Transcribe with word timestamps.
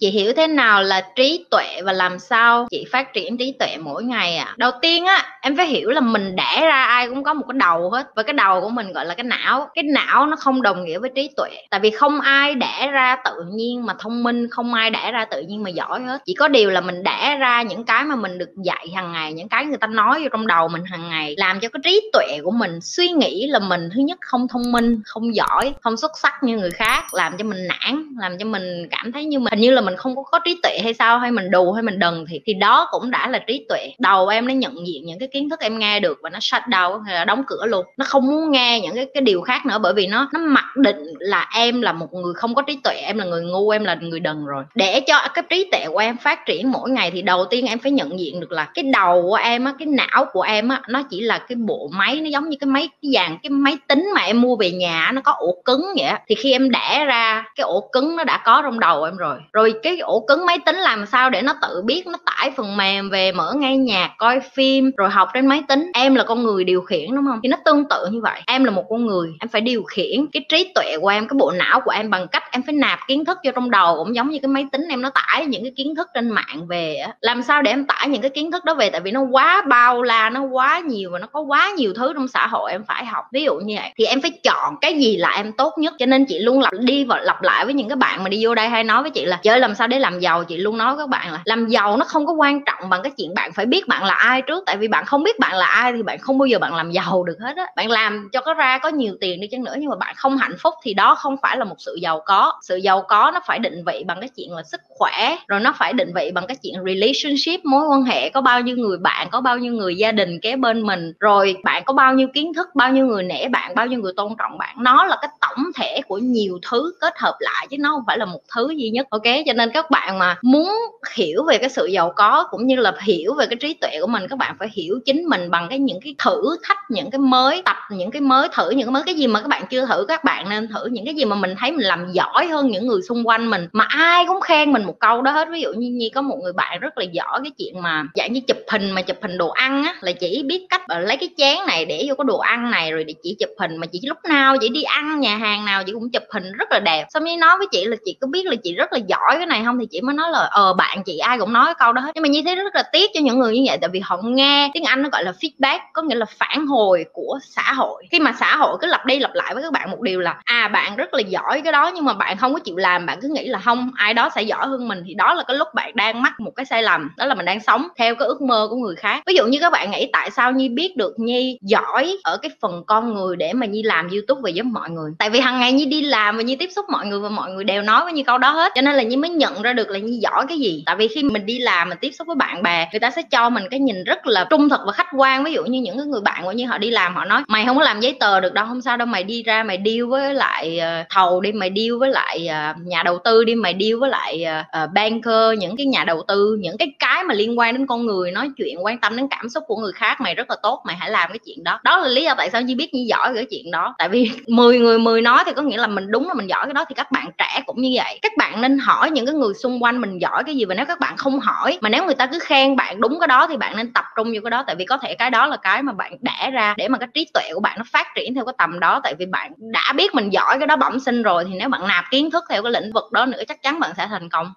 Chị 0.00 0.10
hiểu 0.10 0.32
thế 0.32 0.46
nào 0.46 0.82
là 0.82 1.00
trí 1.16 1.44
tuệ 1.50 1.82
và 1.84 1.92
làm 1.92 2.18
sao 2.18 2.66
chị 2.70 2.84
phát 2.92 3.12
triển 3.12 3.38
trí 3.38 3.52
tuệ 3.58 3.76
mỗi 3.76 4.04
ngày 4.04 4.36
à 4.36 4.54
đầu 4.56 4.70
tiên 4.82 5.04
á, 5.04 5.38
em 5.40 5.56
phải 5.56 5.66
hiểu 5.66 5.90
là 5.90 6.00
mình 6.00 6.36
đẻ 6.36 6.60
ra 6.60 6.84
ai 6.84 7.08
cũng 7.08 7.24
có 7.24 7.34
một 7.34 7.44
cái 7.48 7.58
đầu 7.58 7.90
hết. 7.90 8.06
Và 8.16 8.22
cái 8.22 8.32
đầu 8.32 8.60
của 8.60 8.68
mình 8.68 8.92
gọi 8.92 9.06
là 9.06 9.14
cái 9.14 9.24
não. 9.24 9.68
Cái 9.74 9.84
não 9.84 10.26
nó 10.26 10.36
không 10.36 10.62
đồng 10.62 10.84
nghĩa 10.84 10.98
với 10.98 11.10
trí 11.14 11.30
tuệ. 11.36 11.50
Tại 11.70 11.80
vì 11.80 11.90
không 11.90 12.20
ai 12.20 12.54
đẻ 12.54 12.88
ra 12.92 13.16
tự 13.24 13.44
nhiên 13.52 13.86
mà 13.86 13.94
thông 13.98 14.22
minh, 14.22 14.48
không 14.50 14.74
ai 14.74 14.90
đẻ 14.90 15.12
ra 15.12 15.24
tự 15.24 15.42
nhiên 15.42 15.62
mà 15.62 15.70
giỏi 15.70 16.02
hết. 16.02 16.22
Chỉ 16.24 16.34
có 16.34 16.48
điều 16.48 16.70
là 16.70 16.80
mình 16.80 17.02
đẻ 17.02 17.36
ra 17.40 17.62
những 17.62 17.84
cái 17.84 18.04
mà 18.04 18.16
mình 18.16 18.38
được 18.38 18.50
dạy 18.64 18.86
hàng 18.94 19.12
ngày, 19.12 19.32
những 19.32 19.48
cái 19.48 19.64
người 19.64 19.78
ta 19.78 19.86
nói 19.86 20.20
vô 20.22 20.28
trong 20.32 20.46
đầu 20.46 20.68
mình 20.68 20.84
hàng 20.84 21.08
ngày, 21.08 21.34
làm 21.38 21.60
cho 21.60 21.68
cái 21.68 21.80
trí 21.84 22.10
tuệ 22.12 22.38
của 22.44 22.50
mình 22.50 22.80
suy 22.80 23.08
nghĩ 23.08 23.46
là 23.46 23.58
mình 23.58 23.88
thứ 23.94 24.00
nhất 24.00 24.18
không 24.20 24.48
thông 24.48 24.72
minh, 24.72 25.00
không 25.04 25.34
giỏi, 25.34 25.74
không 25.80 25.96
xuất 25.96 26.12
sắc 26.18 26.42
như 26.42 26.56
người 26.56 26.70
khác, 26.70 27.14
làm 27.14 27.36
cho 27.36 27.44
mình 27.44 27.68
nản, 27.68 28.14
làm 28.20 28.38
cho 28.38 28.44
mình 28.44 28.88
cảm 28.90 29.12
thấy 29.12 29.24
như 29.24 29.38
mình, 29.38 29.50
hình 29.50 29.60
như 29.60 29.70
là 29.70 29.80
mình 29.80 29.87
mình 29.88 29.96
không 29.96 30.16
có, 30.16 30.22
có 30.22 30.38
trí 30.38 30.60
tuệ 30.62 30.78
hay 30.82 30.94
sao 30.94 31.18
hay 31.18 31.30
mình 31.30 31.50
đù 31.50 31.72
hay 31.72 31.82
mình 31.82 31.98
đần 31.98 32.24
thì 32.28 32.40
thì 32.44 32.54
đó 32.54 32.88
cũng 32.90 33.10
đã 33.10 33.28
là 33.28 33.38
trí 33.38 33.66
tuệ. 33.68 33.92
Đầu 33.98 34.28
em 34.28 34.46
nó 34.46 34.54
nhận 34.54 34.86
diện 34.86 35.06
những 35.06 35.18
cái 35.18 35.28
kiến 35.32 35.50
thức 35.50 35.60
em 35.60 35.78
nghe 35.78 36.00
được 36.00 36.18
và 36.22 36.30
nó 36.30 36.38
shut 36.40 36.62
down 36.62 37.02
hay 37.02 37.14
là 37.14 37.24
đóng 37.24 37.42
cửa 37.46 37.66
luôn. 37.66 37.86
Nó 37.96 38.04
không 38.08 38.26
muốn 38.26 38.50
nghe 38.50 38.80
những 38.80 38.94
cái 38.94 39.06
cái 39.14 39.20
điều 39.20 39.40
khác 39.40 39.66
nữa 39.66 39.78
bởi 39.82 39.94
vì 39.94 40.06
nó 40.06 40.28
nó 40.32 40.40
mặc 40.40 40.76
định 40.76 41.04
là 41.18 41.50
em 41.54 41.82
là 41.82 41.92
một 41.92 42.12
người 42.12 42.34
không 42.34 42.54
có 42.54 42.62
trí 42.62 42.78
tuệ 42.84 42.94
em 42.94 43.18
là 43.18 43.24
người 43.24 43.42
ngu 43.42 43.70
em 43.70 43.84
là 43.84 43.94
người 44.00 44.20
đần 44.20 44.46
rồi. 44.46 44.64
Để 44.74 45.00
cho 45.00 45.14
cái 45.34 45.44
trí 45.50 45.68
tuệ 45.72 45.84
của 45.92 45.98
em 45.98 46.16
phát 46.16 46.46
triển 46.46 46.72
mỗi 46.72 46.90
ngày 46.90 47.10
thì 47.10 47.22
đầu 47.22 47.44
tiên 47.44 47.66
em 47.66 47.78
phải 47.78 47.92
nhận 47.92 48.20
diện 48.20 48.40
được 48.40 48.52
là 48.52 48.68
cái 48.74 48.84
đầu 48.92 49.22
của 49.22 49.34
em 49.34 49.64
á 49.64 49.72
cái 49.78 49.86
não 49.86 50.24
của 50.32 50.42
em 50.42 50.68
á 50.68 50.82
nó 50.88 51.02
chỉ 51.10 51.20
là 51.20 51.38
cái 51.38 51.56
bộ 51.56 51.90
máy 51.92 52.20
nó 52.20 52.28
giống 52.28 52.48
như 52.48 52.56
cái 52.60 52.68
máy 52.68 52.88
cái 53.02 53.10
dàn 53.14 53.38
cái 53.42 53.50
máy 53.50 53.76
tính 53.88 54.10
mà 54.14 54.20
em 54.20 54.40
mua 54.40 54.56
về 54.56 54.70
nhà 54.70 55.10
nó 55.14 55.20
có 55.20 55.32
ổ 55.32 55.62
cứng 55.64 55.86
vậy 55.96 56.12
thì 56.28 56.34
khi 56.34 56.52
em 56.52 56.70
đẻ 56.70 57.04
ra 57.06 57.44
cái 57.56 57.64
ổ 57.64 57.88
cứng 57.92 58.16
nó 58.16 58.24
đã 58.24 58.42
có 58.44 58.62
trong 58.62 58.80
đầu 58.80 59.04
em 59.04 59.16
rồi. 59.16 59.38
Rồi 59.52 59.74
cái 59.82 59.98
ổ 59.98 60.24
cứng 60.28 60.46
máy 60.46 60.58
tính 60.66 60.76
làm 60.76 61.06
sao 61.06 61.30
để 61.30 61.42
nó 61.42 61.54
tự 61.62 61.82
biết, 61.84 62.06
nó 62.06 62.18
tải 62.24 62.50
phần 62.50 62.76
mềm 62.76 63.10
về, 63.10 63.32
mở 63.32 63.54
nghe 63.56 63.76
nhạc 63.76 64.10
coi 64.18 64.40
phim, 64.40 64.90
rồi 64.96 65.10
học 65.10 65.28
trên 65.34 65.46
máy 65.46 65.62
tính. 65.68 65.90
Em 65.94 66.14
là 66.14 66.24
con 66.24 66.42
người 66.42 66.64
điều 66.64 66.80
khiển, 66.80 67.14
đúng 67.14 67.24
không? 67.28 67.40
Thì 67.42 67.48
nó 67.48 67.56
tương 67.64 67.88
tự 67.88 68.06
như 68.10 68.20
vậy. 68.22 68.40
Em 68.46 68.64
là 68.64 68.70
một 68.70 68.84
con 68.90 69.06
người, 69.06 69.28
em 69.40 69.48
phải 69.48 69.60
điều 69.60 69.82
khiển 69.82 70.26
cái 70.32 70.44
trí 70.48 70.72
tuệ 70.74 70.96
của 71.00 71.08
em, 71.08 71.28
cái 71.28 71.36
bộ 71.38 71.50
não 71.50 71.80
của 71.80 71.90
em 71.90 72.10
bằng 72.10 72.28
cách 72.28 72.42
em 72.50 72.62
phải 72.62 72.74
nạp 72.74 72.98
kiến 73.08 73.24
thức 73.24 73.38
vô 73.44 73.50
trong 73.54 73.70
đầu, 73.70 73.96
cũng 73.96 74.14
giống 74.14 74.30
như 74.30 74.38
cái 74.42 74.48
máy 74.48 74.66
tính 74.72 74.86
em 74.90 75.02
nó 75.02 75.10
tải 75.10 75.46
những 75.46 75.62
cái 75.62 75.72
kiến 75.76 75.94
thức 75.96 76.08
trên 76.14 76.30
mạng 76.30 76.66
về 76.68 77.04
làm 77.20 77.42
sao 77.42 77.62
để 77.62 77.70
em 77.70 77.84
tải 77.84 78.08
những 78.08 78.22
cái 78.22 78.30
kiến 78.30 78.50
thức 78.50 78.64
đó 78.64 78.74
về? 78.74 78.90
Tại 78.90 79.00
vì 79.00 79.10
nó 79.10 79.20
quá 79.20 79.62
bao 79.68 80.02
la, 80.02 80.30
nó 80.30 80.42
quá 80.42 80.78
nhiều 80.78 81.10
và 81.12 81.18
nó 81.18 81.26
có 81.26 81.40
quá 81.40 81.70
nhiều 81.76 81.92
thứ 81.96 82.12
trong 82.14 82.28
xã 82.28 82.46
hội 82.46 82.72
em 82.72 82.84
phải 82.84 83.06
học. 83.06 83.24
Ví 83.32 83.44
dụ 83.44 83.54
như 83.54 83.74
vậy. 83.76 83.90
Thì 83.98 84.04
em 84.04 84.20
phải 84.20 84.30
chọn 84.44 84.74
cái 84.80 84.94
gì 84.94 85.16
là 85.16 85.30
em 85.36 85.52
tốt 85.52 85.72
nhất. 85.78 85.94
Cho 85.98 86.06
nên 86.06 86.24
chị 86.24 86.38
luôn 86.38 86.60
lặp 86.60 86.72
đi 86.80 87.04
và 87.04 87.20
lặp 87.20 87.42
lại 87.42 87.64
với 87.64 87.74
những 87.74 87.88
cái 87.88 87.96
bạn 87.96 88.22
mà 88.22 88.28
đi 88.28 88.44
vô 88.44 88.54
đây 88.54 88.68
hay 88.68 88.84
nói 88.84 89.02
với 89.02 89.10
chị 89.10 89.24
là, 89.24 89.40
chơi 89.42 89.60
làm 89.68 89.74
sao 89.74 89.88
để 89.88 89.98
làm 89.98 90.20
giàu? 90.20 90.44
Chị 90.44 90.56
luôn 90.56 90.78
nói 90.78 90.94
các 90.98 91.08
bạn 91.08 91.32
là 91.32 91.40
làm 91.44 91.68
giàu 91.68 91.96
nó 91.96 92.04
không 92.04 92.26
có 92.26 92.32
quan 92.32 92.64
trọng 92.64 92.90
bằng 92.90 93.02
cái 93.02 93.12
chuyện 93.16 93.34
bạn 93.34 93.52
phải 93.52 93.66
biết 93.66 93.88
bạn 93.88 94.04
là 94.04 94.14
ai 94.14 94.42
trước. 94.42 94.62
Tại 94.66 94.76
vì 94.76 94.88
bạn 94.88 95.04
không 95.04 95.22
biết 95.22 95.38
bạn 95.38 95.56
là 95.56 95.66
ai 95.66 95.92
thì 95.92 96.02
bạn 96.02 96.18
không 96.18 96.38
bao 96.38 96.46
giờ 96.46 96.58
bạn 96.58 96.74
làm 96.74 96.90
giàu 96.90 97.24
được 97.24 97.36
hết 97.40 97.56
á. 97.56 97.66
Bạn 97.76 97.90
làm 97.90 98.28
cho 98.32 98.40
có 98.40 98.54
ra 98.54 98.78
có 98.78 98.88
nhiều 98.88 99.14
tiền 99.20 99.40
đi 99.40 99.48
chăng 99.50 99.64
nữa 99.64 99.74
nhưng 99.78 99.90
mà 99.90 99.96
bạn 99.96 100.14
không 100.16 100.36
hạnh 100.36 100.56
phúc 100.62 100.74
thì 100.82 100.94
đó 100.94 101.14
không 101.14 101.36
phải 101.42 101.56
là 101.56 101.64
một 101.64 101.76
sự 101.78 101.98
giàu 102.02 102.22
có. 102.26 102.52
Sự 102.62 102.76
giàu 102.76 103.04
có 103.08 103.30
nó 103.34 103.40
phải 103.46 103.58
định 103.58 103.84
vị 103.86 104.04
bằng 104.06 104.20
cái 104.20 104.28
chuyện 104.36 104.52
là 104.52 104.62
sức 104.62 104.80
khỏe, 104.88 105.36
rồi 105.48 105.60
nó 105.60 105.74
phải 105.78 105.92
định 105.92 106.12
vị 106.14 106.30
bằng 106.34 106.46
cái 106.46 106.56
chuyện 106.62 106.74
relationship, 106.86 107.64
mối 107.64 107.86
quan 107.88 108.02
hệ, 108.02 108.30
có 108.30 108.40
bao 108.40 108.60
nhiêu 108.60 108.76
người 108.76 108.98
bạn, 108.98 109.28
có 109.30 109.40
bao 109.40 109.58
nhiêu 109.58 109.72
người 109.72 109.96
gia 109.96 110.12
đình 110.12 110.40
kế 110.40 110.56
bên 110.56 110.82
mình, 110.82 111.12
rồi 111.20 111.56
bạn 111.64 111.82
có 111.86 111.92
bao 111.92 112.14
nhiêu 112.14 112.28
kiến 112.34 112.54
thức, 112.54 112.68
bao 112.74 112.92
nhiêu 112.92 113.06
người 113.06 113.22
nể 113.22 113.48
bạn, 113.48 113.74
bao 113.74 113.86
nhiêu 113.86 114.00
người 114.00 114.12
tôn 114.16 114.32
trọng 114.38 114.58
bạn. 114.58 114.76
Nó 114.78 115.04
là 115.06 115.16
cái 115.20 115.30
tổng 115.40 115.64
thể 115.76 116.00
của 116.08 116.18
nhiều 116.18 116.58
thứ 116.70 116.92
kết 117.00 117.14
hợp 117.18 117.36
lại 117.40 117.66
chứ 117.70 117.76
nó 117.80 117.90
không 117.90 118.02
phải 118.06 118.18
là 118.18 118.24
một 118.24 118.40
thứ 118.54 118.70
duy 118.76 118.90
nhất. 118.90 119.06
Ok, 119.10 119.22
cho 119.46 119.52
nên 119.58 119.70
các 119.74 119.90
bạn 119.90 120.18
mà 120.18 120.36
muốn 120.42 120.72
hiểu 121.14 121.44
về 121.48 121.58
cái 121.58 121.70
sự 121.70 121.86
giàu 121.86 122.12
có 122.16 122.46
cũng 122.50 122.66
như 122.66 122.76
là 122.76 122.92
hiểu 123.00 123.34
về 123.34 123.46
cái 123.46 123.56
trí 123.56 123.74
tuệ 123.74 123.90
của 124.00 124.06
mình, 124.06 124.22
các 124.30 124.38
bạn 124.38 124.56
phải 124.58 124.68
hiểu 124.72 125.00
chính 125.04 125.24
mình 125.24 125.50
bằng 125.50 125.66
cái 125.70 125.78
những 125.78 125.98
cái 126.04 126.14
thử 126.24 126.56
thách, 126.62 126.78
những 126.88 127.10
cái 127.10 127.18
mới 127.18 127.62
tập, 127.64 127.76
những 127.90 128.10
cái 128.10 128.20
mới 128.20 128.48
thử, 128.52 128.70
những 128.70 128.86
cái 128.86 128.92
mới 128.92 129.02
cái 129.06 129.14
gì 129.14 129.26
mà 129.26 129.40
các 129.40 129.48
bạn 129.48 129.62
chưa 129.70 129.86
thử. 129.86 130.04
Các 130.08 130.24
bạn 130.24 130.48
nên 130.48 130.68
thử 130.68 130.86
những 130.86 131.04
cái 131.04 131.14
gì 131.14 131.24
mà 131.24 131.36
mình 131.36 131.54
thấy 131.58 131.72
mình 131.72 131.86
làm 131.86 132.12
giỏi 132.12 132.46
hơn 132.46 132.70
những 132.70 132.86
người 132.86 133.02
xung 133.02 133.28
quanh 133.28 133.50
mình, 133.50 133.68
mà 133.72 133.84
ai 133.88 134.24
cũng 134.26 134.40
khen 134.40 134.72
mình 134.72 134.84
một 134.84 134.94
câu 135.00 135.22
đó 135.22 135.30
hết. 135.30 135.48
Ví 135.52 135.60
dụ 135.60 135.72
như 135.72 135.90
nhi 135.90 136.10
có 136.14 136.22
một 136.22 136.36
người 136.42 136.52
bạn 136.52 136.80
rất 136.80 136.98
là 136.98 137.04
giỏi, 137.04 137.40
cái 137.42 137.52
chuyện 137.58 137.82
mà 137.82 138.04
dạng 138.14 138.32
như 138.32 138.40
chụp 138.40 138.58
hình 138.70 138.90
mà 138.90 139.02
chụp 139.02 139.16
hình 139.22 139.38
đồ 139.38 139.48
ăn 139.48 139.84
á, 139.84 139.94
là 140.00 140.12
chỉ 140.12 140.42
biết 140.42 140.66
cách 140.70 140.82
ờ, 140.88 140.98
lấy 140.98 141.16
cái 141.16 141.28
chén 141.36 141.56
này 141.66 141.84
để 141.84 142.04
vô 142.08 142.14
cái 142.14 142.24
đồ 142.28 142.38
ăn 142.38 142.70
này, 142.70 142.92
rồi 142.92 143.04
để 143.04 143.14
chỉ 143.22 143.36
chụp 143.40 143.50
hình, 143.60 143.76
mà 143.76 143.86
chỉ 143.86 144.00
lúc 144.02 144.18
nào 144.28 144.56
chỉ 144.60 144.68
đi 144.68 144.82
ăn, 144.82 145.20
nhà 145.20 145.36
hàng 145.36 145.64
nào 145.64 145.82
chị 145.86 145.92
cũng 145.92 146.10
chụp 146.12 146.22
hình, 146.34 146.52
rất 146.52 146.68
là 146.70 146.80
đẹp. 146.80 147.06
Xong 147.10 147.24
nhi 147.24 147.36
nói 147.36 147.58
với 147.58 147.66
chị 147.72 147.84
là 147.84 147.96
chị 148.04 148.16
có 148.20 148.26
biết 148.26 148.46
là 148.46 148.54
chị 148.62 148.74
rất 148.74 148.92
là 148.92 148.98
giỏi 149.08 149.36
cái 149.36 149.46
này 149.48 149.62
không 149.64 149.78
thì 149.78 149.86
chị 149.90 150.00
mới 150.00 150.14
nói 150.14 150.30
là 150.30 150.38
ờ 150.38 150.72
bạn 150.72 151.02
chị 151.04 151.18
ai 151.18 151.38
cũng 151.38 151.52
nói 151.52 151.64
cái 151.64 151.74
câu 151.78 151.92
đó 151.92 152.02
hết. 152.02 152.10
Nhưng 152.14 152.22
mà 152.22 152.28
như 152.28 152.42
thế 152.46 152.54
rất 152.54 152.74
là 152.74 152.82
tiếc 152.92 153.10
cho 153.14 153.20
những 153.20 153.38
người 153.38 153.54
như 153.54 153.62
vậy, 153.66 153.78
tại 153.80 153.90
vì 153.92 154.00
họ 154.00 154.18
nghe 154.22 154.70
tiếng 154.74 154.84
anh 154.84 155.02
nó 155.02 155.08
gọi 155.08 155.24
là 155.24 155.32
feedback, 155.40 155.78
có 155.92 156.02
nghĩa 156.02 156.14
là 156.14 156.26
phản 156.38 156.66
hồi 156.66 157.04
của 157.12 157.38
xã 157.42 157.72
hội. 157.72 158.04
Khi 158.10 158.20
mà 158.20 158.32
xã 158.40 158.56
hội 158.56 158.78
cứ 158.80 158.86
lặp 158.86 159.06
đi 159.06 159.18
lặp 159.18 159.34
lại 159.34 159.54
với 159.54 159.62
các 159.62 159.72
bạn 159.72 159.90
một 159.90 160.00
điều 160.00 160.20
là 160.20 160.36
à 160.44 160.68
bạn 160.68 160.96
rất 160.96 161.14
là 161.14 161.20
giỏi 161.20 161.60
cái 161.60 161.72
đó, 161.72 161.90
nhưng 161.94 162.04
mà 162.04 162.12
bạn 162.12 162.36
không 162.36 162.54
có 162.54 162.60
chịu 162.60 162.76
làm, 162.76 163.06
bạn 163.06 163.18
cứ 163.22 163.28
nghĩ 163.28 163.46
là 163.46 163.58
không, 163.58 163.90
ai 163.96 164.14
đó 164.14 164.28
sẽ 164.34 164.42
giỏi 164.42 164.66
hơn 164.66 164.88
mình. 164.88 165.02
Thì 165.06 165.14
đó 165.14 165.34
là 165.34 165.44
cái 165.48 165.56
lúc 165.56 165.68
bạn 165.74 165.90
đang 165.94 166.22
mắc 166.22 166.40
một 166.40 166.50
cái 166.56 166.66
sai 166.66 166.82
lầm, 166.82 167.10
đó 167.16 167.26
là 167.26 167.34
mình 167.34 167.46
đang 167.46 167.60
sống 167.60 167.88
theo 167.98 168.14
cái 168.14 168.28
ước 168.28 168.42
mơ 168.42 168.66
của 168.70 168.76
người 168.76 168.94
khác. 168.96 169.22
Ví 169.26 169.34
dụ 169.34 169.46
như 169.46 169.58
các 169.60 169.72
bạn 169.72 169.90
nghĩ 169.90 170.10
tại 170.12 170.30
sao 170.30 170.52
nhi 170.52 170.68
biết 170.68 170.96
được 170.96 171.14
nhi 171.18 171.58
giỏi 171.62 172.18
ở 172.24 172.36
cái 172.36 172.50
phần 172.60 172.82
con 172.86 173.14
người 173.14 173.36
để 173.36 173.52
mà 173.52 173.66
nhi 173.66 173.82
làm 173.82 174.08
youtube 174.08 174.40
và 174.44 174.50
giúp 174.50 174.62
mọi 174.62 174.90
người. 174.90 175.10
Tại 175.18 175.30
vì 175.30 175.40
hàng 175.40 175.60
ngày 175.60 175.72
nhi 175.72 175.84
đi 175.84 176.02
làm 176.02 176.36
và 176.36 176.42
nhi 176.42 176.56
tiếp 176.56 176.70
xúc 176.76 176.84
mọi 176.88 177.06
người 177.06 177.20
và 177.20 177.28
mọi 177.28 177.50
người 177.50 177.64
đều 177.64 177.82
nói 177.82 178.04
với 178.04 178.12
nhi 178.12 178.22
câu 178.22 178.38
đó 178.38 178.50
hết. 178.50 178.72
Cho 178.74 178.82
nên 178.82 178.94
là 178.94 179.02
nhi 179.02 179.16
mới 179.16 179.30
nhận 179.38 179.62
ra 179.62 179.72
được 179.72 179.90
là 179.90 179.98
nhi 179.98 180.18
giỏi 180.22 180.46
cái 180.48 180.58
gì. 180.58 180.82
Tại 180.86 180.96
vì 180.96 181.08
khi 181.08 181.22
mình 181.22 181.46
đi 181.46 181.58
làm, 181.58 181.88
mình 181.88 181.98
tiếp 182.00 182.10
xúc 182.10 182.26
với 182.26 182.36
bạn 182.36 182.62
bè, 182.62 182.88
người 182.92 183.00
ta 183.00 183.10
sẽ 183.10 183.22
cho 183.30 183.50
mình 183.50 183.64
cái 183.70 183.80
nhìn 183.80 184.04
rất 184.04 184.26
là 184.26 184.46
trung 184.50 184.68
thực 184.68 184.80
và 184.86 184.92
khách 184.92 185.08
quan. 185.16 185.44
Ví 185.44 185.52
dụ 185.52 185.64
như 185.64 185.80
những 185.80 185.98
cái 185.98 186.06
người 186.06 186.20
bạn 186.20 186.44
của 186.44 186.52
như 186.52 186.66
họ 186.66 186.78
đi 186.78 186.90
làm, 186.90 187.14
họ 187.14 187.24
nói, 187.24 187.42
mày 187.48 187.64
không 187.66 187.76
có 187.76 187.82
làm 187.82 188.00
giấy 188.00 188.16
tờ 188.20 188.40
được 188.40 188.54
đâu, 188.54 188.66
không 188.66 188.82
sao 188.82 188.96
đâu, 188.96 189.06
mày 189.06 189.24
đi 189.24 189.42
ra, 189.42 189.62
mày 189.62 189.80
deal 189.84 190.04
với 190.04 190.34
lại 190.34 190.78
ờ, 190.78 191.04
thầu 191.10 191.40
đi, 191.40 191.52
mày 191.52 191.70
deal 191.76 191.98
với 192.00 192.10
lại 192.10 192.46
ờ, 192.46 192.74
nhà 192.84 193.02
đầu 193.02 193.18
tư 193.24 193.44
đi, 193.44 193.54
mày 193.54 193.74
deal 193.80 193.94
với 193.94 194.10
lại 194.10 194.44
ờ, 194.72 194.86
banker, 194.94 195.58
những 195.58 195.76
cái 195.76 195.86
nhà 195.86 196.04
đầu 196.04 196.22
tư, 196.28 196.58
những 196.60 196.78
cái 196.78 196.92
cái 196.98 197.24
mà 197.24 197.34
liên 197.34 197.58
quan 197.58 197.74
đến 197.74 197.86
con 197.86 198.06
người, 198.06 198.30
nói 198.30 198.50
chuyện, 198.56 198.84
quan 198.84 198.98
tâm 198.98 199.16
đến 199.16 199.26
cảm 199.30 199.48
xúc 199.48 199.64
của 199.66 199.76
người 199.76 199.92
khác, 199.92 200.20
mày 200.20 200.34
rất 200.34 200.50
là 200.50 200.56
tốt, 200.62 200.82
mày 200.86 200.96
hãy 200.96 201.10
làm 201.10 201.30
cái 201.30 201.38
chuyện 201.46 201.64
đó. 201.64 201.80
Đó 201.84 201.98
là 201.98 202.08
lý 202.08 202.24
do 202.24 202.34
tại 202.34 202.50
sao 202.50 202.62
nhi 202.62 202.74
biết 202.74 202.94
nhi 202.94 203.04
giỏi 203.04 203.34
cái 203.34 203.46
chuyện 203.50 203.70
đó. 203.70 203.94
Tại 203.98 204.08
vì 204.08 204.30
10 204.48 204.78
người 204.78 204.98
10 204.98 205.22
nói 205.22 205.42
thì 205.46 205.52
có 205.56 205.62
nghĩa 205.62 205.76
là 205.78 205.86
mình 205.86 206.10
đúng 206.10 206.28
là 206.28 206.34
mình 206.34 206.48
giỏi 206.48 206.66
cái 206.66 206.74
đó, 206.74 206.84
thì 206.88 206.94
các 206.94 207.12
bạn 207.12 207.30
trẻ 207.38 207.62
cũng 207.66 207.80
như 207.80 207.90
vậy. 207.94 208.18
Các 208.22 208.32
bạn 208.38 208.60
nên 208.60 208.78
hỏi 208.78 209.10
những 209.10 209.26
cái 209.28 209.34
người 209.34 209.54
xung 209.54 209.82
quanh 209.82 210.00
mình 210.00 210.18
giỏi 210.18 210.44
cái 210.46 210.56
gì 210.56 210.64
và 210.64 210.74
nếu 210.74 210.86
các 210.86 211.00
bạn 211.00 211.16
không 211.16 211.40
hỏi 211.40 211.78
mà 211.82 211.88
nếu 211.88 212.04
người 212.04 212.14
ta 212.14 212.26
cứ 212.26 212.38
khen 212.38 212.76
bạn 212.76 213.00
đúng 213.00 213.20
cái 213.20 213.28
đó 213.28 213.46
thì 213.46 213.56
bạn 213.56 213.76
nên 213.76 213.92
tập 213.92 214.04
trung 214.16 214.28
vô 214.34 214.40
cái 214.44 214.50
đó 214.50 214.64
tại 214.66 214.76
vì 214.76 214.84
có 214.84 214.98
thể 214.98 215.14
cái 215.14 215.30
đó 215.30 215.46
là 215.46 215.56
cái 215.56 215.82
mà 215.82 215.92
bạn 215.92 216.16
đẻ 216.20 216.50
ra 216.50 216.74
để 216.76 216.88
mà 216.88 216.98
cái 216.98 217.08
trí 217.14 217.30
tuệ 217.34 217.50
của 217.54 217.60
bạn 217.60 217.78
nó 217.78 217.84
phát 217.92 218.06
triển 218.14 218.34
theo 218.34 218.44
cái 218.44 218.54
tầm 218.58 218.80
đó 218.80 219.00
tại 219.04 219.14
vì 219.18 219.26
bạn 219.26 219.52
đã 219.58 219.92
biết 219.96 220.14
mình 220.14 220.32
giỏi 220.32 220.58
cái 220.58 220.66
đó 220.66 220.76
bẩm 220.76 221.00
sinh 221.00 221.22
rồi 221.22 221.44
thì 221.44 221.54
nếu 221.58 221.68
bạn 221.68 221.88
nạp 221.88 222.04
kiến 222.10 222.30
thức 222.30 222.44
theo 222.50 222.62
cái 222.62 222.72
lĩnh 222.72 222.92
vực 222.92 223.12
đó 223.12 223.26
nữa 223.26 223.42
chắc 223.48 223.62
chắn 223.62 223.80
bạn 223.80 223.90
sẽ 223.96 224.06
thành 224.06 224.28
công 224.28 224.52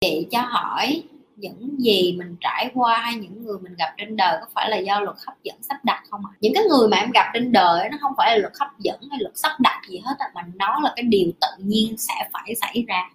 chị 0.00 0.26
cho 0.30 0.40
hỏi 0.40 1.02
những 1.36 1.76
gì 1.78 2.16
mình 2.18 2.36
trải 2.40 2.70
qua 2.74 2.98
hay 2.98 3.14
những 3.14 3.44
người 3.44 3.58
mình 3.62 3.74
gặp 3.78 3.94
trên 3.98 4.16
đời 4.16 4.38
có 4.40 4.46
phải 4.54 4.70
là 4.70 4.76
do 4.76 5.00
luật 5.00 5.16
hấp 5.26 5.42
dẫn 5.42 5.56
sắp 5.62 5.76
đặt 5.84 6.02
không 6.10 6.20
ạ? 6.26 6.32
À? 6.34 6.36
Những 6.40 6.54
cái 6.54 6.64
người 6.64 6.88
mà 6.88 6.96
em 6.96 7.10
gặp 7.10 7.30
trên 7.34 7.52
đời 7.52 7.88
nó 7.90 7.98
không 8.00 8.12
phải 8.16 8.30
là 8.30 8.36
luật 8.36 8.52
hấp 8.60 8.78
dẫn 8.78 9.00
hay 9.10 9.20
luật 9.20 9.36
sắp 9.36 9.52
đặt 9.60 9.80
gì 9.88 10.00
hết 10.04 10.14
à, 10.18 10.26
mà 10.34 10.42
nó 10.54 10.80
là 10.82 10.92
cái 10.96 11.02
điều 11.02 11.30
tự 11.40 11.64
nhiên 11.64 11.96
sẽ 11.98 12.14
phải 12.32 12.54
xảy 12.60 12.84
ra 12.88 13.10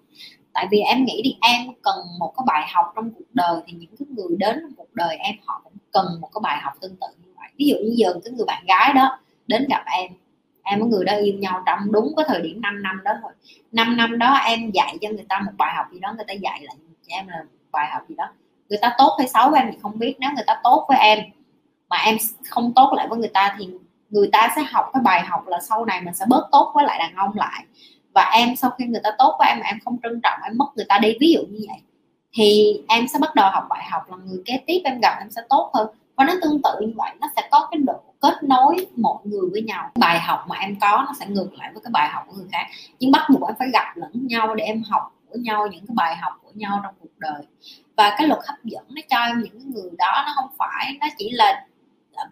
tại 0.55 0.67
vì 0.71 0.79
em 0.79 1.05
nghĩ 1.05 1.21
thì 1.23 1.35
em 1.41 1.67
cần 1.83 1.95
một 2.19 2.33
cái 2.37 2.43
bài 2.47 2.67
học 2.73 2.85
trong 2.95 3.11
cuộc 3.11 3.33
đời 3.33 3.61
thì 3.67 3.73
những 3.73 3.95
cái 3.99 4.07
người 4.09 4.37
đến 4.37 4.59
trong 4.61 4.73
cuộc 4.77 4.93
đời 4.93 5.17
em 5.17 5.35
họ 5.45 5.61
cũng 5.63 5.73
cần 5.91 6.05
một 6.21 6.29
cái 6.33 6.39
bài 6.43 6.57
học 6.61 6.73
tương 6.81 6.95
tự 6.95 7.07
như 7.23 7.31
vậy. 7.37 7.47
Ví 7.57 7.65
dụ 7.65 7.75
như 7.75 7.93
giờ 7.95 8.13
cái 8.23 8.33
người 8.33 8.45
bạn 8.45 8.65
gái 8.67 8.93
đó 8.93 9.19
đến 9.47 9.65
gặp 9.69 9.83
em 9.85 10.11
em 10.65 10.79
với 10.79 10.89
người 10.89 11.05
đó 11.05 11.13
yêu 11.13 11.33
nhau 11.33 11.63
trong 11.65 11.91
đúng 11.91 12.13
cái 12.17 12.25
thời 12.29 12.41
điểm 12.41 12.61
5 12.61 12.83
năm 12.83 13.01
đó 13.03 13.11
thôi. 13.21 13.31
5 13.71 13.97
năm 13.97 14.19
đó 14.19 14.33
em 14.33 14.71
dạy 14.71 14.97
cho 15.01 15.09
người 15.09 15.25
ta 15.29 15.39
một 15.45 15.51
bài 15.57 15.73
học 15.77 15.85
gì 15.91 15.99
đó, 15.99 16.13
người 16.17 16.25
ta 16.27 16.33
dạy 16.33 16.61
lại 16.63 16.75
cho 17.07 17.15
em 17.15 17.27
là 17.27 17.43
bài 17.71 17.89
học 17.93 18.01
gì 18.09 18.15
đó. 18.15 18.29
Người 18.69 18.79
ta 18.81 18.95
tốt 18.97 19.15
hay 19.17 19.27
xấu 19.27 19.49
với 19.49 19.59
em 19.59 19.69
thì 19.71 19.77
không 19.81 19.99
biết, 19.99 20.15
nếu 20.19 20.29
người 20.35 20.43
ta 20.47 20.59
tốt 20.63 20.85
với 20.87 20.97
em 20.97 21.19
mà 21.89 21.97
em 21.97 22.17
không 22.49 22.73
tốt 22.73 22.93
lại 22.95 23.07
với 23.07 23.19
người 23.19 23.31
ta 23.33 23.55
thì 23.59 23.69
người 24.09 24.29
ta 24.31 24.53
sẽ 24.55 24.63
học 24.71 24.89
cái 24.93 25.01
bài 25.03 25.21
học 25.21 25.47
là 25.47 25.59
sau 25.59 25.85
này 25.85 26.01
mình 26.01 26.13
sẽ 26.15 26.25
bớt 26.29 26.47
tốt 26.51 26.71
với 26.75 26.85
lại 26.85 26.99
đàn 26.99 27.15
ông 27.15 27.31
lại 27.35 27.65
và 28.15 28.31
em 28.33 28.55
sau 28.55 28.71
khi 28.71 28.85
người 28.85 29.01
ta 29.03 29.09
tốt 29.17 29.35
với 29.39 29.47
em 29.47 29.59
mà 29.59 29.65
em 29.65 29.79
không 29.85 29.97
trân 30.03 30.21
trọng, 30.23 30.39
em 30.43 30.57
mất 30.57 30.65
người 30.75 30.85
ta 30.89 30.99
đi, 30.99 31.17
ví 31.19 31.31
dụ 31.31 31.41
như 31.49 31.65
vậy, 31.67 31.77
thì 32.33 32.77
em 32.87 33.07
sẽ 33.07 33.19
bắt 33.19 33.35
đầu 33.35 33.49
học 33.49 33.63
bài 33.69 33.83
học 33.91 34.03
là 34.09 34.17
người 34.25 34.41
kế 34.45 34.59
tiếp 34.67 34.81
em 34.83 34.99
gặp 35.01 35.15
em 35.19 35.31
sẽ 35.31 35.41
tốt 35.49 35.71
hơn. 35.73 35.87
Và 36.15 36.25
nó 36.25 36.33
tương 36.41 36.61
tự 36.61 36.69
như 36.81 36.93
vậy, 36.95 37.11
nó 37.19 37.27
sẽ 37.35 37.47
có 37.51 37.67
cái 37.71 37.81
độ 37.85 38.01
kết 38.19 38.43
nối 38.43 38.87
mọi 38.95 39.17
người 39.23 39.49
với 39.51 39.61
nhau. 39.61 39.91
Bài 39.95 40.19
học 40.19 40.45
mà 40.47 40.55
em 40.55 40.75
có 40.81 41.03
nó 41.07 41.13
sẽ 41.19 41.25
ngược 41.27 41.53
lại 41.53 41.69
với 41.73 41.81
cái 41.83 41.91
bài 41.91 42.09
học 42.13 42.23
của 42.27 42.33
người 42.33 42.47
khác. 42.51 42.65
Nhưng 42.99 43.11
bắt 43.11 43.27
buộc 43.29 43.49
em 43.49 43.55
phải 43.59 43.67
gặp 43.73 43.97
lẫn 43.97 44.11
nhau 44.13 44.55
để 44.55 44.63
em 44.63 44.83
học 44.89 45.13
của 45.29 45.37
nhau 45.37 45.67
những 45.67 45.87
cái 45.87 45.95
bài 45.95 46.15
học 46.15 46.33
của 46.43 46.51
nhau 46.53 46.79
trong 46.83 46.95
cuộc 46.99 47.17
đời. 47.17 47.41
Và 47.97 48.15
cái 48.17 48.27
luật 48.27 48.39
hấp 48.47 48.63
dẫn 48.63 48.85
nó 48.89 49.01
cho 49.09 49.17
em 49.17 49.41
những 49.41 49.71
người 49.71 49.89
đó, 49.97 50.23
nó 50.25 50.33
không 50.35 50.49
phải, 50.57 50.97
nó 51.01 51.07
chỉ 51.17 51.31
là 51.31 51.65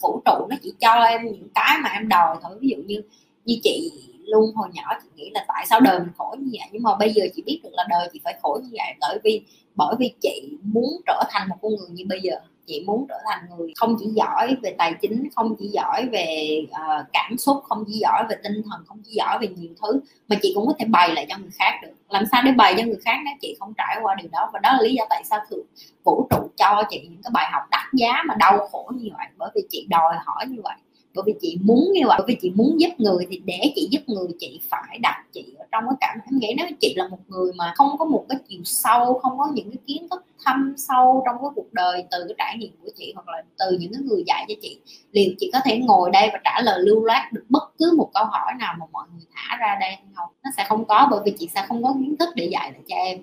vũ 0.02 0.22
trụ, 0.26 0.48
nó 0.50 0.56
chỉ 0.64 0.74
cho 0.80 0.94
em 0.94 1.26
những 1.26 1.50
cái 1.56 1.78
mà 1.84 1.90
em 1.90 2.10
đòi 2.10 2.38
thôi. 2.42 2.58
Ví 2.62 2.70
dụ 2.70 2.84
như 2.86 3.02
như 3.46 3.56
chị 3.64 3.92
luôn. 4.25 4.56
Hồi 4.56 4.70
nhỏ 4.74 5.00
chị 5.04 5.10
nghĩ 5.16 5.30
là 5.34 5.46
tại 5.48 5.66
sao 5.70 5.80
đời 5.80 6.00
mình 6.00 6.12
khổ 6.18 6.36
như 6.40 6.50
vậy? 6.52 6.70
Nhưng 6.72 6.84
mà 6.84 6.96
bây 6.96 7.14
giờ 7.14 7.24
chị 7.36 7.44
biết 7.46 7.60
được 7.64 7.70
là 7.74 7.86
đời 7.90 8.10
chị 8.14 8.22
phải 8.24 8.40
khổ 8.42 8.60
như 8.64 8.70
vậy 8.72 8.94
bởi 9.00 9.20
vì 9.24 9.42
bởi 9.75 9.96
vì 10.00 10.14
chị 10.22 10.58
muốn 10.64 11.02
trở 11.06 11.24
thành 11.30 11.50
một 11.50 11.56
con 11.62 11.72
người 11.75 11.90
như 11.92 12.06
bây 12.10 12.22
giờ. 12.22 12.36
Chị 12.66 12.84
muốn 12.88 13.06
trở 13.10 13.16
thành 13.25 13.46
người 13.50 13.74
không 13.75 13.96
chỉ 14.00 14.06
giỏi 14.06 14.56
về 14.62 14.75
tài 14.78 14.94
chính 15.02 15.30
không 15.36 15.56
chỉ 15.60 15.68
giỏi 15.68 16.06
về 16.12 16.60
uh, 16.64 17.06
cảm 17.14 17.38
xúc 17.38 17.64
không 17.64 17.84
chỉ 17.88 17.94
giỏi 17.94 18.24
về 18.30 18.36
tinh 18.44 18.62
thần 18.72 18.84
không 18.86 19.02
chỉ 19.06 19.12
giỏi 19.14 19.38
về 19.42 19.48
nhiều 19.48 19.72
thứ 19.81 20.02
mà 20.28 20.36
chị 20.42 20.52
cũng 20.56 20.68
có 20.68 20.74
thể 20.80 20.86
bày 20.86 21.14
lại 21.16 21.25
cho 21.30 21.38
người 21.38 21.50
khác 21.60 21.80
được. 21.81 21.92
Làm 22.10 22.24
sao 22.31 22.42
để 22.46 22.52
bày 22.52 22.74
cho 22.78 22.84
người 22.84 23.00
khác 23.06 23.18
nếu 23.25 23.34
chị 23.42 23.56
không 23.60 23.74
trải 23.78 23.98
qua 24.02 24.16
điều 24.16 24.30
đó? 24.31 24.50
Và 24.54 24.60
đó 24.60 24.70
là 24.74 24.81
lý 24.81 24.94
do 24.94 25.04
tại 25.10 25.24
sao 25.25 25.40
thượng 25.50 25.66
vũ 26.04 26.28
trụ 26.30 26.38
cho 26.58 26.84
chị 26.90 27.08
những 27.12 27.22
cái 27.24 27.31
bài 27.34 27.50
học 27.52 27.64
đắt 27.72 27.84
giá 27.94 28.24
mà 28.25 28.36
đau 28.40 28.68
khổ 28.72 28.92
như 28.96 29.10
vậy 29.18 29.28
bởi 29.38 29.50
vì 29.56 29.62
chị 29.70 29.88
đòi 29.90 30.16
hỏi 30.25 30.46
như 30.48 30.62
vậy 30.64 30.75
bởi 31.15 31.24
vì 31.27 31.33
chị 31.42 31.57
muốn 31.62 31.92
như 31.94 32.01
vậy, 32.07 32.15
bởi 32.19 32.25
vì 32.27 32.38
chị 32.42 32.51
muốn 32.56 32.80
giúp 32.80 32.89
người 32.98 33.25
thì 33.30 33.42
để 33.45 33.74
chị 33.75 33.88
giúp 33.92 34.01
người, 34.07 34.27
chị 34.39 34.60
phải 34.69 35.00
đặt 35.01 35.24
chị 35.33 35.45
ở 35.60 35.65
trong 35.71 35.83
cái 35.88 35.95
cảm 36.00 36.18
em 36.25 36.39
nghĩ 36.39 36.54
nếu 36.57 36.68
chị 36.80 36.94
là 36.95 37.07
một 37.07 37.19
người 37.27 37.51
mà 37.56 37.74
không 37.75 37.98
có 37.98 38.06
một 38.06 38.25
cái 38.30 38.38
chiều 38.48 38.62
sâu, 38.63 39.19
không 39.19 39.38
có 39.38 39.48
những 39.54 39.69
cái 39.71 39.77
kiến 39.86 40.07
thức 40.12 40.25
thâm 40.45 40.74
sâu 40.77 41.24
trong 41.25 41.36
cái 41.42 41.50
cuộc 41.56 41.74
đời 41.74 42.06
từ 42.12 42.18
cái 42.27 42.36
trải 42.38 42.57
nghiệm 42.57 42.71
của 42.83 42.89
chị 42.95 43.13
hoặc 43.15 43.30
là 43.30 43.44
từ 43.60 43.77
những 43.80 43.94
cái 43.94 44.01
người 44.01 44.24
dạy 44.27 44.45
cho 44.48 44.56
chị, 44.62 44.80
liệu 45.12 45.33
chị 45.39 45.50
có 45.54 45.60
thể 45.65 45.77
ngồi 45.77 46.12
đây 46.12 46.30
và 46.33 46.39
trả 46.44 46.62
lời 46.62 46.80
lưu 46.80 47.06
loát 47.06 47.33
được 47.33 47.44
bất 47.50 47.63
cứ 47.80 47.94
một 47.98 48.10
câu 48.13 48.25
hỏi 48.25 48.54
nào 48.60 48.74
mà 48.80 48.86
mọi 48.92 49.07
người 49.13 49.25
thả 49.33 49.57
ra 49.57 49.77
đây 49.80 49.89
hay 49.89 50.06
không? 50.15 50.30
Nó 50.44 50.51
sẽ 50.57 50.65
không 50.69 50.86
có, 50.86 51.07
bởi 51.12 51.19
vì 51.25 51.33
chị 51.39 51.50
sẽ 51.56 51.65
không 51.68 51.83
có 51.83 51.94
kiến 52.00 52.15
thức 52.19 52.30
để 52.36 52.45
dạy 52.45 52.71
lại 52.71 52.81
cho 52.88 52.95
em. 52.95 53.19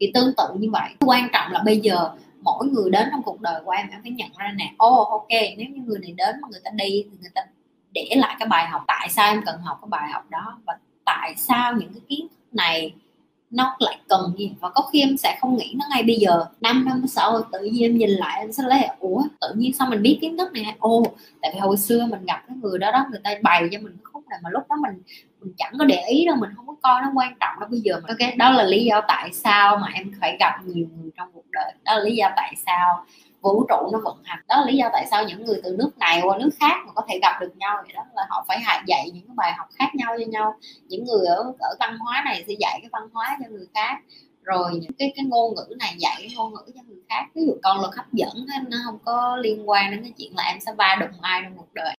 Thì 0.00 0.10
tương 0.14 0.34
tự 0.36 0.44
như 0.58 0.70
vậy. 0.70 0.90
Quan 1.00 1.28
trọng 1.32 1.52
là 1.52 1.62
bây 1.64 1.80
giờ 1.80 2.10
mỗi 2.44 2.66
người 2.66 2.90
đến 2.90 3.08
trong 3.10 3.22
cuộc 3.22 3.40
đời 3.40 3.62
của 3.64 3.70
em 3.70 3.88
em 3.90 4.02
phải 4.02 4.10
nhận 4.10 4.28
ra 4.38 4.52
nè 4.56 4.72
ô 4.76 5.02
oh, 5.02 5.08
ok 5.08 5.28
nếu 5.30 5.66
như 5.68 5.82
người 5.86 5.98
này 5.98 6.14
đến 6.16 6.40
mà 6.42 6.48
người 6.50 6.60
ta 6.64 6.70
đi 6.70 7.04
thì 7.10 7.18
người 7.20 7.30
ta 7.34 7.42
để 7.92 8.10
lại 8.16 8.36
cái 8.38 8.48
bài 8.48 8.66
học 8.66 8.84
tại 8.86 9.08
sao 9.10 9.32
em 9.32 9.42
cần 9.46 9.60
học 9.60 9.78
cái 9.82 9.88
bài 9.90 10.10
học 10.12 10.30
đó 10.30 10.58
và 10.66 10.78
tại 11.04 11.34
sao 11.36 11.72
những 11.72 11.92
cái 11.92 12.00
kiến 12.08 12.28
thức 12.30 12.38
này 12.52 12.94
nó 13.54 13.76
lại 13.78 13.98
cần 14.08 14.32
gì? 14.38 14.52
Và 14.60 14.68
có 14.68 14.82
khi 14.92 15.00
em 15.00 15.16
sẽ 15.16 15.38
không 15.40 15.56
nghĩ 15.56 15.74
nó 15.78 15.84
ngay 15.90 16.02
bây 16.02 16.16
giờ. 16.16 16.44
Năm 16.60 16.84
năm 16.84 17.06
sau 17.06 17.42
tự 17.52 17.64
nhiên 17.64 17.82
em 17.82 17.96
nhìn 17.96 18.10
lại 18.10 18.40
em 18.40 18.52
sẽ 18.52 18.62
lấy 18.66 18.88
ủa 19.00 19.22
tự 19.40 19.54
nhiên 19.56 19.72
sao 19.72 19.90
mình 19.90 20.02
biết 20.02 20.18
kiến 20.20 20.36
thức 20.38 20.52
này? 20.52 20.76
Ô 20.78 21.02
tại 21.42 21.50
vì 21.54 21.60
hồi 21.60 21.76
xưa 21.76 22.06
mình 22.10 22.24
gặp 22.26 22.42
cái 22.48 22.56
người 22.62 22.78
đó 22.78 22.92
đó 22.92 23.06
người 23.10 23.20
ta 23.24 23.34
bày 23.42 23.68
cho 23.72 23.78
mình 23.78 23.92
cái 23.96 24.04
khúc 24.12 24.28
này 24.28 24.38
mà 24.42 24.50
lúc 24.50 24.62
đó 24.70 24.76
mình 24.82 25.02
mình 25.40 25.54
chẳng 25.58 25.72
có 25.78 25.84
để 25.84 26.04
ý 26.08 26.24
đâu 26.26 26.36
mình 26.36 26.50
không 26.56 26.66
có 26.66 26.74
coi 26.82 27.02
nó 27.02 27.10
quan 27.14 27.34
trọng 27.40 27.60
đó 27.60 27.66
bây 27.70 27.80
giờ 27.80 28.00
mà 28.02 28.08
ok 28.08 28.36
đó 28.36 28.50
là 28.50 28.62
lý 28.64 28.84
do 28.84 29.00
tại 29.08 29.30
sao 29.32 29.76
mà 29.76 29.88
em 29.94 30.12
phải 30.20 30.36
gặp 30.40 30.60
nhiều 30.64 30.86
người 30.96 31.10
trong 31.16 31.28
cuộc 31.32 31.43
đời 31.54 31.72
đó 31.84 31.94
là 31.94 32.02
lý 32.04 32.16
do 32.16 32.28
tại 32.36 32.54
sao 32.66 33.04
vũ 33.44 33.66
trụ 33.68 33.90
nó 33.92 33.98
vận 34.04 34.16
hành. 34.24 34.38
Đó 34.48 34.56
là 34.56 34.66
lý 34.66 34.76
do 34.76 34.88
tại 34.92 35.06
sao 35.10 35.24
những 35.24 35.44
người 35.44 35.60
từ 35.64 35.76
nước 35.78 35.98
này 35.98 36.20
qua 36.24 36.38
nước 36.38 36.50
khác 36.60 36.76
mà 36.86 36.92
có 36.94 37.02
thể 37.08 37.18
gặp 37.22 37.38
được 37.40 37.56
nhau 37.56 37.76
vậy 37.84 37.92
đó, 37.94 38.02
là 38.14 38.26
họ 38.28 38.44
phải 38.48 38.58
dạy 38.86 39.10
những 39.14 39.26
cái 39.26 39.34
bài 39.36 39.52
học 39.52 39.68
khác 39.74 39.94
nhau 39.94 40.16
cho 40.18 40.26
nhau. 40.26 40.54
Những 40.88 41.04
người 41.04 41.26
ở 41.26 41.52
ở 41.58 41.76
văn 41.80 41.98
hóa 41.98 42.22
này 42.24 42.44
sẽ 42.48 42.54
dạy 42.58 42.78
cái 42.82 42.88
văn 42.92 43.02
hóa 43.12 43.36
cho 43.40 43.50
người 43.50 43.66
khác, 43.74 43.98
rồi 44.42 44.70
những 44.72 44.92
cái 44.98 45.12
cái 45.16 45.24
ngôn 45.24 45.54
ngữ 45.54 45.74
này 45.78 45.94
dạy 45.98 46.14
cái 46.18 46.30
ngôn 46.36 46.54
ngữ 46.54 46.72
cho 46.74 46.80
người 46.86 47.02
khác. 47.08 47.24
Ví 47.34 47.42
dụ 47.46 47.52
con 47.62 47.80
luật 47.80 47.94
hấp 47.94 48.12
dẫn 48.12 48.46
nó 48.68 48.76
không 48.84 48.98
có 49.04 49.36
liên 49.36 49.68
quan 49.68 49.90
đến 49.90 50.02
cái 50.02 50.12
chuyện 50.18 50.36
là 50.36 50.42
em 50.42 50.60
sẽ 50.60 50.72
va 50.78 50.96
đụng 51.00 51.20
ai 51.20 51.40
trong 51.44 51.56
cuộc 51.56 51.74
đời. 51.74 51.94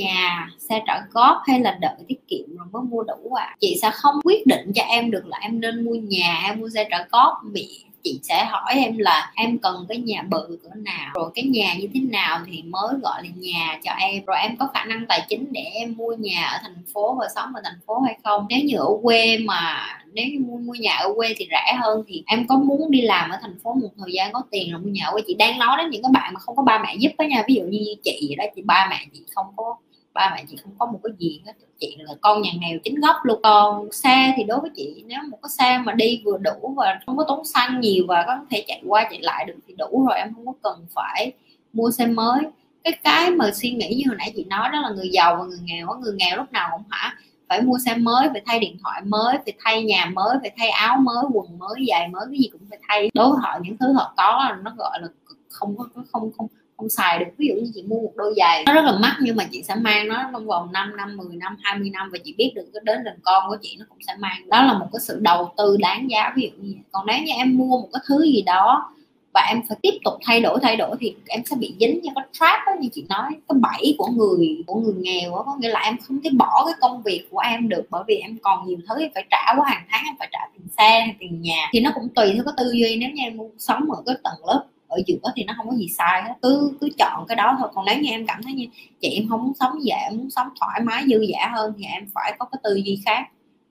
Nhà 0.00 0.48
xe 0.58 0.82
trả 0.86 1.02
góp 1.10 1.36
hay 1.46 1.60
là 1.60 1.78
đợi 1.80 1.96
tiết 2.08 2.28
kiệm 2.28 2.56
rồi 2.56 2.66
mới 2.72 2.82
mua 2.82 3.02
đủ 3.02 3.34
à. 3.34 3.56
Chị 3.60 3.78
sẽ 3.82 3.90
không 3.94 4.14
quyết 4.24 4.46
định 4.46 4.72
cho 4.74 4.82
em 4.82 5.10
được 5.10 5.26
là 5.26 5.38
em 5.38 5.60
nên 5.60 5.84
mua 5.84 5.94
nhà 5.94 6.38
hay 6.42 6.56
mua 6.56 6.68
xe 6.74 6.88
trả 6.90 7.06
góp 7.12 7.32
bị 7.52 7.84
chị 8.02 8.20
sẽ 8.22 8.44
hỏi 8.44 8.74
em 8.74 8.98
là 8.98 9.32
em 9.36 9.58
cần 9.58 9.86
cái 9.88 9.98
nhà 9.98 10.22
bự 10.22 10.58
cỡ 10.62 10.68
nào 10.74 11.10
rồi 11.14 11.30
cái 11.34 11.44
nhà 11.44 11.74
như 11.74 11.88
thế 11.94 12.00
nào 12.00 12.40
thì 12.46 12.62
mới 12.62 12.94
gọi 13.02 13.22
là 13.22 13.28
nhà 13.36 13.78
cho 13.84 13.92
em. 13.98 14.24
Rồi 14.24 14.36
em 14.42 14.56
có 14.56 14.68
khả 14.74 14.84
năng 14.84 15.06
tài 15.08 15.26
chính 15.28 15.52
để 15.52 15.60
em 15.60 15.94
mua 15.96 16.12
nhà 16.18 16.46
ở 16.46 16.58
thành 16.62 16.82
phố 16.94 17.16
và 17.20 17.28
sống 17.34 17.54
ở 17.54 17.60
thành 17.64 17.78
phố 17.86 18.00
hay 18.00 18.18
không? 18.24 18.46
Nếu 18.48 18.58
như 18.64 18.76
ở 18.76 18.88
quê 19.02 19.38
mà 19.38 19.86
nếu 20.12 20.26
như 20.26 20.38
mua, 20.40 20.56
mua 20.56 20.74
nhà 20.74 20.96
ở 20.96 21.12
quê 21.16 21.34
thì 21.36 21.48
rẻ 21.50 21.74
hơn 21.82 22.04
thì 22.08 22.22
em 22.26 22.46
có 22.46 22.56
muốn 22.56 22.90
đi 22.90 23.00
làm 23.00 23.30
ở 23.30 23.38
thành 23.42 23.58
phố 23.62 23.74
một 23.74 23.88
thời 23.98 24.12
gian 24.12 24.32
có 24.32 24.42
tiền 24.50 24.72
rồi 24.72 24.80
mua 24.80 24.90
nhà 24.90 25.04
ở 25.04 25.12
quê? 25.12 25.22
Chị 25.26 25.34
đang 25.34 25.58
nói 25.58 25.76
đến 25.78 25.90
những 25.90 26.02
cái 26.02 26.10
bạn 26.14 26.34
mà 26.34 26.40
không 26.40 26.56
có 26.56 26.62
ba 26.62 26.78
mẹ 26.78 26.94
giúp 26.98 27.10
đó 27.18 27.24
nha. 27.24 27.44
Ví 27.48 27.54
dụ 27.54 27.62
như 27.62 27.78
chị 28.04 28.26
vậy 28.28 28.36
đó 28.36 28.44
chị 28.56 28.62
ba 28.62 28.86
mẹ 28.90 29.06
chị 29.12 29.20
không 29.34 29.46
có 29.56 29.76
ba 30.18 30.32
mẹ 30.34 30.44
chị 30.48 30.56
không 30.62 30.72
có 30.78 30.86
một 30.86 31.00
cái 31.04 31.12
gì 31.18 31.42
hết 31.46 31.52
chị 31.80 31.96
là 31.98 32.14
con 32.20 32.42
nhà 32.42 32.50
nghèo 32.60 32.78
chính 32.84 33.00
gốc 33.00 33.16
luôn. 33.22 33.40
Còn 33.42 33.92
xe 33.92 34.34
thì 34.36 34.44
đối 34.44 34.60
với 34.60 34.70
chị, 34.76 35.04
nếu 35.06 35.18
một 35.30 35.38
cái 35.42 35.50
xe 35.58 35.78
mà 35.84 35.92
đi 35.92 36.22
vừa 36.24 36.38
đủ 36.38 36.74
và 36.76 36.98
không 37.06 37.16
có 37.16 37.24
tốn 37.28 37.44
xăng 37.44 37.80
nhiều 37.80 38.04
và 38.08 38.24
có 38.26 38.38
thể 38.50 38.64
chạy 38.68 38.82
qua 38.86 39.08
chạy 39.10 39.20
lại 39.22 39.44
được 39.44 39.54
thì 39.68 39.74
đủ 39.78 40.06
rồi, 40.08 40.18
em 40.18 40.34
không 40.34 40.46
có 40.46 40.52
cần 40.62 40.86
phải 40.94 41.32
mua 41.72 41.90
xe 41.90 42.06
mới. 42.06 42.40
Cái 42.84 42.92
cái 43.04 43.30
mà 43.30 43.50
suy 43.54 43.70
nghĩ 43.70 43.94
như 43.96 44.04
hồi 44.06 44.16
nãy 44.18 44.32
chị 44.36 44.44
nói 44.44 44.68
đó 44.72 44.80
là 44.80 44.90
người 44.90 45.08
giàu 45.12 45.36
và 45.36 45.44
người 45.44 45.58
nghèo 45.62 45.86
người 46.00 46.14
nghèo 46.16 46.36
lúc 46.36 46.52
nào 46.52 46.68
cũng 46.72 46.86
hả, 46.90 47.14
phải 47.48 47.62
mua 47.62 47.78
xe 47.84 47.94
mới, 47.94 48.28
phải 48.32 48.42
thay 48.46 48.58
điện 48.58 48.76
thoại 48.82 49.02
mới, 49.04 49.38
phải 49.44 49.54
thay 49.64 49.82
nhà 49.82 50.10
mới, 50.14 50.36
phải 50.40 50.52
thay 50.58 50.68
áo 50.68 50.96
mới, 50.96 51.24
quần 51.32 51.58
mới, 51.58 51.86
giày 51.88 52.08
mới, 52.08 52.24
cái 52.30 52.38
gì 52.38 52.48
cũng 52.52 52.60
phải 52.70 52.78
thay. 52.88 53.10
Đối 53.14 53.30
với 53.30 53.38
họ, 53.42 53.58
những 53.62 53.76
thứ 53.76 53.92
họ 53.92 54.14
có 54.16 54.56
nó 54.62 54.72
gọi 54.78 54.98
là 55.02 55.08
không 55.50 55.76
có, 55.76 55.84
không 56.12 56.30
không 56.36 56.48
không 56.78 56.88
xài 56.88 57.18
được. 57.18 57.24
Ví 57.38 57.46
dụ 57.48 57.54
như 57.54 57.70
chị 57.74 57.82
mua 57.82 58.00
một 58.00 58.12
đôi 58.16 58.34
giày, 58.36 58.64
nó 58.66 58.72
rất 58.72 58.84
là 58.84 58.98
mắc, 58.98 59.16
nhưng 59.20 59.36
mà 59.36 59.44
chị 59.52 59.62
sẽ 59.62 59.74
mang 59.74 60.08
nó 60.08 60.28
trong 60.32 60.46
vòng 60.46 60.72
5 60.72 60.96
năm 60.96 61.16
10 61.16 61.36
năm 61.36 61.56
20 61.62 61.90
năm 61.90 62.10
và 62.12 62.18
chị 62.24 62.34
biết 62.38 62.52
được 62.54 62.70
cái 62.74 62.80
đến 62.84 63.02
lần 63.04 63.18
con 63.22 63.44
của 63.48 63.56
chị 63.62 63.76
nó 63.78 63.86
cũng 63.88 63.98
sẽ 64.06 64.14
mang. 64.18 64.48
Đó 64.48 64.64
là 64.64 64.78
một 64.78 64.86
cái 64.92 65.00
sự 65.00 65.18
đầu 65.20 65.52
tư 65.56 65.76
đáng 65.80 66.10
giá. 66.10 66.32
Ví 66.36 66.42
dụ 66.42 66.62
như 66.62 66.72
vậy. 66.74 66.82
còn 66.92 67.06
nếu 67.06 67.18
như 67.18 67.32
em 67.36 67.56
mua 67.56 67.80
một 67.80 67.88
cái 67.92 68.02
thứ 68.08 68.24
gì 68.24 68.42
đó 68.42 68.92
và 69.34 69.46
em 69.48 69.62
phải 69.68 69.78
tiếp 69.82 69.98
tục 70.04 70.14
thay 70.24 70.40
đổi 70.40 70.58
thay 70.62 70.76
đổi 70.76 70.96
thì 71.00 71.14
em 71.26 71.44
sẽ 71.44 71.56
bị 71.56 71.74
dính 71.80 72.00
như 72.02 72.10
cái 72.14 72.24
trap 72.32 72.60
đó, 72.66 72.72
như 72.80 72.88
chị 72.92 73.06
nói, 73.08 73.30
cái 73.30 73.58
bẫy 73.60 73.94
của 73.98 74.06
người 74.06 74.62
của 74.66 74.74
người 74.74 74.94
nghèo 74.98 75.30
đó 75.30 75.42
có 75.46 75.56
nghĩa 75.58 75.68
là 75.68 75.80
em 75.80 75.96
không 76.02 76.20
thể 76.24 76.30
bỏ 76.30 76.64
cái 76.66 76.74
công 76.80 77.02
việc 77.02 77.28
của 77.30 77.38
em 77.38 77.68
được, 77.68 77.86
bởi 77.90 78.02
vì 78.08 78.16
em 78.16 78.38
còn 78.42 78.66
nhiều 78.66 78.78
thứ 78.88 79.00
em 79.00 79.10
phải 79.14 79.24
trả 79.30 79.54
qua 79.56 79.70
hàng 79.70 79.86
tháng 79.90 80.02
em 80.06 80.14
phải 80.18 80.28
trả 80.32 80.40
tiền 80.54 80.66
xe, 80.76 81.14
tiền 81.18 81.42
nhà. 81.42 81.68
Thì 81.72 81.80
nó 81.80 81.90
cũng 81.94 82.08
tùy 82.08 82.32
theo 82.34 82.44
cái 82.44 82.54
tư 82.56 82.72
duy. 82.72 82.96
Nếu 82.96 83.10
như 83.10 83.22
em 83.22 83.36
muốn 83.36 83.50
sống 83.58 83.90
ở 83.90 84.02
cái 84.06 84.14
tầng 84.24 84.46
lớp 84.46 84.64
ở 84.88 85.00
giữa 85.06 85.32
thì 85.36 85.44
nó 85.44 85.54
không 85.56 85.68
có 85.70 85.76
gì 85.76 85.88
sai 85.98 86.22
hết. 86.22 86.34
Cứ 86.42 86.72
cứ 86.80 86.88
chọn 86.98 87.26
cái 87.28 87.36
đó 87.36 87.56
thôi. 87.58 87.68
Còn 87.74 87.84
nếu 87.84 87.98
như 87.98 88.10
em 88.10 88.26
cảm 88.26 88.42
thấy 88.42 88.52
như 88.52 88.66
chị 89.00 89.08
em 89.08 89.28
không 89.28 89.44
muốn 89.44 89.52
sống 89.60 89.72
vậy 89.72 89.98
em 90.02 90.16
muốn 90.18 90.30
sống 90.30 90.48
thoải 90.60 90.80
mái, 90.84 91.04
dư 91.08 91.24
dả 91.32 91.48
hơn 91.56 91.72
thì 91.78 91.84
em 91.84 92.06
phải 92.14 92.36
có 92.38 92.46
cái 92.52 92.58
tư 92.64 92.74
duy 92.74 93.02
khác. 93.06 93.24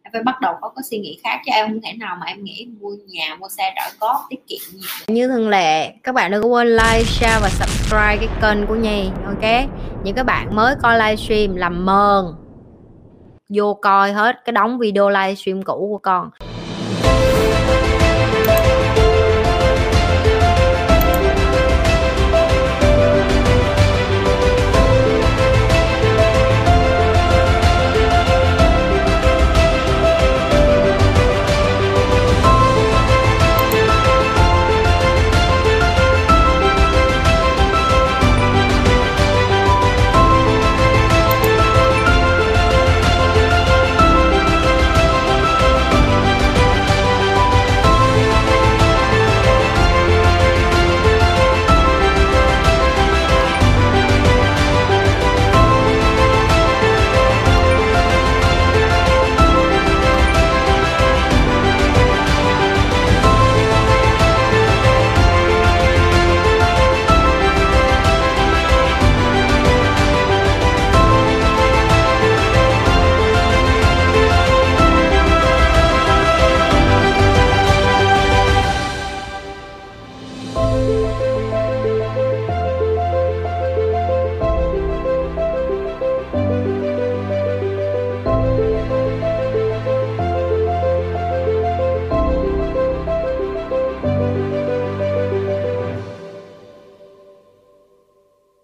Em 0.04 0.12
phải 0.12 0.24
bắt 0.24 0.42
đầu 0.42 0.54
có 0.62 0.70
cái 0.70 0.84
suy 0.92 0.98
nghĩ 0.98 1.20
khác. 1.24 1.42
Chứ 1.46 1.52
em 1.54 1.68
không 1.68 1.82
thể 1.82 1.94
nào 1.94 2.18
mà 2.20 2.26
em 2.26 2.44
nghĩ 2.44 2.68
mua 2.82 2.90
nhà, 3.08 3.36
mua 3.40 3.50
xe 3.50 3.74
trả 3.76 3.90
góp 4.00 4.18
tiết 4.30 4.48
kiệm 4.48 4.60
gì 4.72 4.88
như 5.08 5.28
thường 5.28 5.50
lệ, 5.50 5.94
các 6.04 6.16
bạn 6.16 6.32
đừng 6.32 6.52
quên 6.52 6.68
like, 6.68 7.04
share 7.04 7.40
và 7.42 7.50
subscribe 7.50 8.18
cái 8.18 8.28
kênh 8.42 8.68
của 8.68 8.76
nhi, 8.76 9.10
ok? 9.26 9.70
Những 10.04 10.16
các 10.16 10.26
bạn 10.26 10.56
mới 10.56 10.76
coi 10.82 10.98
livestream 11.00 11.56
làm 11.56 11.86
mờn. 11.86 12.26
Vô 13.50 13.74
coi 13.74 14.12
hết 14.12 14.36
cái 14.46 14.54
đóng 14.54 14.80
video 14.80 15.10
livestream 15.10 15.64
cũ 15.64 15.88
của 15.92 15.98
con. 15.98 16.30